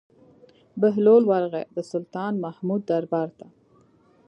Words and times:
بهلول 0.81 1.23
ورغى 1.31 1.63
د 1.75 1.77
سلطان 1.91 2.33
محمود 2.43 2.81
دربار 2.89 3.29
ته. 3.39 3.47